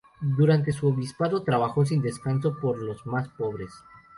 [0.35, 3.71] Durante su obispado, trabajó sin descanso por los más pobres.